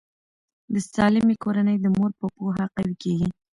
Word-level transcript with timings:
د 0.73 0.75
سالمې 0.93 1.35
کورنۍ 1.43 1.77
د 1.81 1.85
مور 1.95 2.11
په 2.19 2.25
پوهه 2.35 2.65
قوي 2.75 2.95
کیږي. 3.03 3.29